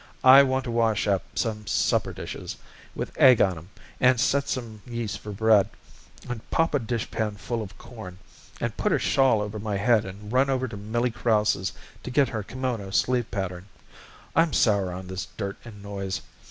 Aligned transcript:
I 0.23 0.41
want 0.41 0.63
to 0.63 0.71
wash 0.71 1.05
up 1.05 1.21
some 1.35 1.67
supper 1.67 2.11
dishes 2.11 2.57
with 2.95 3.15
egg 3.19 3.39
on 3.39 3.55
'em, 3.55 3.69
and 3.99 4.19
set 4.19 4.49
some 4.49 4.81
yeast 4.87 5.19
for 5.19 5.31
bread, 5.31 5.69
and 6.27 6.41
pop 6.49 6.73
a 6.73 6.79
dishpan 6.79 7.35
full 7.35 7.61
of 7.61 7.77
corn, 7.77 8.17
and 8.59 8.75
put 8.75 8.91
a 8.91 8.97
shawl 8.97 9.41
over 9.43 9.59
my 9.59 9.77
head 9.77 10.03
and 10.03 10.33
run 10.33 10.49
over 10.49 10.67
to 10.67 10.75
Millie 10.75 11.11
Krause's 11.11 11.71
to 12.01 12.09
get 12.09 12.29
her 12.29 12.41
kimono 12.41 12.89
sleeve 12.91 13.29
pattern. 13.29 13.67
I'm 14.35 14.53
sour 14.53 14.91
on 14.91 15.05
this 15.05 15.27
dirt 15.37 15.57
and 15.63 15.83
noise. 15.83 16.21